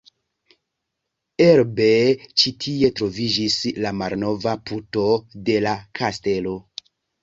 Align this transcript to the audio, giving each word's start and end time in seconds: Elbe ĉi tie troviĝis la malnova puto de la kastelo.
Elbe 1.47 1.91
ĉi 2.23 2.55
tie 2.65 2.91
troviĝis 3.03 3.61
la 3.87 3.95
malnova 4.01 4.59
puto 4.73 5.09
de 5.53 5.63
la 5.71 5.81
kastelo. 6.05 6.61